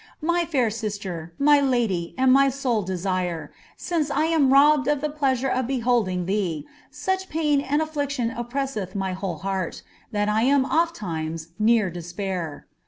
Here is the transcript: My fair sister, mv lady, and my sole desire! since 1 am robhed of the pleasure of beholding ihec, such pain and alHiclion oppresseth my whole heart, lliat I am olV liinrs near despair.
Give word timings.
My 0.23 0.45
fair 0.45 0.71
sister, 0.71 1.35
mv 1.39 1.69
lady, 1.69 2.15
and 2.17 2.33
my 2.33 2.49
sole 2.49 2.81
desire! 2.81 3.51
since 3.77 4.09
1 4.09 4.19
am 4.33 4.49
robhed 4.51 4.87
of 4.91 4.99
the 4.99 5.11
pleasure 5.11 5.47
of 5.47 5.67
beholding 5.67 6.25
ihec, 6.25 6.65
such 6.89 7.29
pain 7.29 7.61
and 7.61 7.83
alHiclion 7.83 8.35
oppresseth 8.35 8.95
my 8.95 9.13
whole 9.13 9.37
heart, 9.45 9.83
lliat 10.11 10.27
I 10.27 10.41
am 10.41 10.65
olV 10.65 10.93
liinrs 10.95 11.47
near 11.59 11.91
despair. 11.91 12.65